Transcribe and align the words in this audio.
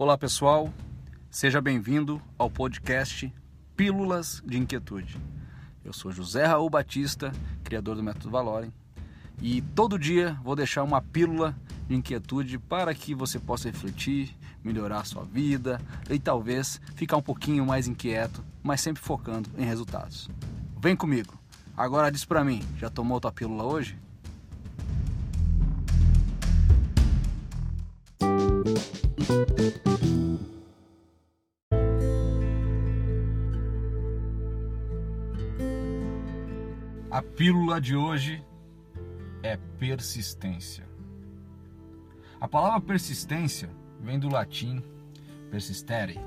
Olá 0.00 0.16
pessoal, 0.16 0.72
seja 1.30 1.60
bem-vindo 1.60 2.22
ao 2.38 2.48
podcast 2.48 3.30
Pílulas 3.76 4.42
de 4.46 4.56
Inquietude. 4.56 5.18
Eu 5.84 5.92
sou 5.92 6.10
José 6.10 6.46
Raul 6.46 6.70
Batista, 6.70 7.30
criador 7.62 7.96
do 7.96 8.02
Método 8.02 8.30
Valorem, 8.30 8.72
e 9.42 9.60
todo 9.60 9.98
dia 9.98 10.40
vou 10.42 10.56
deixar 10.56 10.84
uma 10.84 11.02
pílula 11.02 11.54
de 11.86 11.94
inquietude 11.94 12.58
para 12.58 12.94
que 12.94 13.14
você 13.14 13.38
possa 13.38 13.68
refletir, 13.68 14.34
melhorar 14.64 15.04
sua 15.04 15.22
vida 15.22 15.78
e 16.08 16.18
talvez 16.18 16.80
ficar 16.94 17.18
um 17.18 17.22
pouquinho 17.22 17.66
mais 17.66 17.86
inquieto, 17.86 18.42
mas 18.62 18.80
sempre 18.80 19.02
focando 19.02 19.50
em 19.58 19.66
resultados. 19.66 20.30
Vem 20.80 20.96
comigo. 20.96 21.38
Agora 21.76 22.10
diz 22.10 22.24
para 22.24 22.42
mim, 22.42 22.62
já 22.78 22.88
tomou 22.88 23.20
tua 23.20 23.32
pílula 23.32 23.64
hoje? 23.64 23.98
A 37.10 37.20
pílula 37.20 37.80
de 37.80 37.96
hoje 37.96 38.40
é 39.42 39.56
persistência. 39.56 40.88
A 42.40 42.46
palavra 42.46 42.80
persistência 42.80 43.68
vem 44.00 44.16
do 44.16 44.28
latim 44.28 44.80
persistere. 45.50 46.20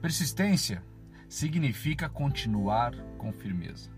Persistência 0.00 0.82
significa 1.28 2.08
continuar 2.08 2.92
com 3.16 3.32
firmeza. 3.32 3.88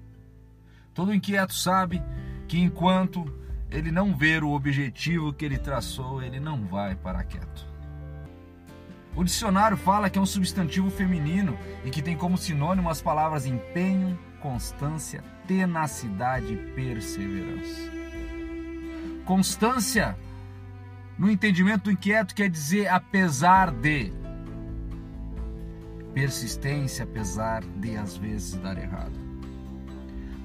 Todo 0.92 1.14
inquieto 1.14 1.55
sabe 1.55 2.02
que 2.46 2.58
enquanto 2.60 3.24
ele 3.70 3.91
não 3.91 4.14
ver 4.14 4.44
o 4.44 4.50
objetivo 4.50 5.33
que 5.33 5.46
ele 5.46 5.56
traçou, 5.56 6.22
ele 6.22 6.38
não 6.38 6.66
vai 6.66 6.94
parar 6.94 7.24
quieto. 7.24 7.67
O 9.17 9.24
dicionário 9.24 9.78
fala 9.78 10.11
que 10.11 10.19
é 10.19 10.22
um 10.22 10.27
substantivo 10.27 10.91
feminino 10.91 11.56
e 11.86 11.91
que 11.91 12.02
tem 12.02 12.19
como 12.19 12.36
sinônimo 12.36 12.91
as 12.91 13.00
palavras 13.00 13.46
empenho, 13.46 14.19
constância, 14.45 15.25
tenacidade 15.48 16.53
e 16.53 16.56
perseverança. 16.75 17.91
Constância, 19.25 20.19
no 21.17 21.31
entendimento 21.31 21.91
inquieto, 21.91 22.34
quer 22.34 22.51
dizer 22.51 22.89
apesar 22.89 23.70
de. 23.70 24.12
Persistência, 26.12 27.05
apesar 27.05 27.64
de 27.64 27.97
às 27.97 28.19
vezes 28.19 28.55
dar 28.56 28.77
errado. 28.77 29.19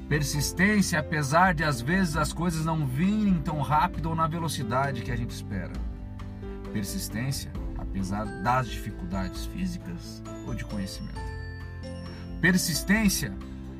Persistência, 0.07 0.97
apesar 0.97 1.53
de 1.53 1.65
às 1.65 1.81
vezes 1.81 2.15
as 2.15 2.31
coisas 2.31 2.63
não 2.63 2.87
virem 2.87 3.41
tão 3.41 3.59
rápido 3.59 4.07
ou 4.07 4.15
na 4.15 4.27
velocidade 4.27 5.01
que 5.01 5.11
a 5.11 5.15
gente 5.15 5.31
espera. 5.31 5.73
Persistência, 6.71 7.51
apesar 7.77 8.23
das 8.43 8.69
dificuldades 8.69 9.45
físicas 9.47 10.23
ou 10.47 10.55
de 10.55 10.63
conhecimento. 10.63 11.19
Persistência 12.39 13.35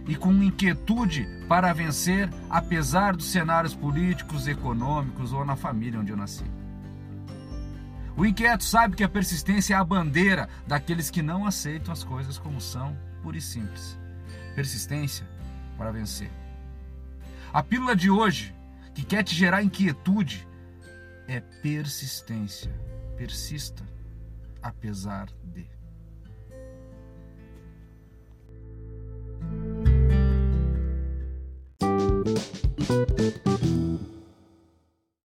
e 0.10 0.16
com 0.16 0.34
inquietude 0.42 1.28
para 1.48 1.72
vencer, 1.72 2.28
apesar 2.50 3.16
dos 3.16 3.28
cenários 3.28 3.76
políticos, 3.76 4.48
econômicos 4.48 5.32
ou 5.32 5.46
na 5.46 5.56
família 5.56 6.00
onde 6.00 6.12
eu 6.12 6.18
nasci. 6.18 6.46
O 8.18 8.26
inquieto 8.26 8.64
sabe 8.64 8.96
que 8.96 9.04
a 9.04 9.08
persistência 9.08 9.76
é 9.76 9.78
a 9.78 9.84
bandeira 9.84 10.50
daqueles 10.66 11.12
que 11.12 11.22
não 11.22 11.46
aceitam 11.46 11.94
as 11.94 12.04
coisas 12.04 12.40
como 12.40 12.60
são, 12.60 12.98
pura 13.22 13.38
e 13.38 13.42
simples. 13.42 14.00
Persistência 14.56 15.30
para 15.78 15.92
vencer. 15.92 16.32
A 17.54 17.62
pílula 17.62 17.96
de 17.96 18.10
hoje, 18.10 18.56
que 18.96 19.06
quer 19.06 19.24
te 19.24 19.36
gerar 19.36 19.62
inquietude, 19.62 20.48
é 21.28 21.40
persistência. 21.40 22.72
Persista, 23.16 23.84
apesar 24.60 25.30
de. 25.44 25.70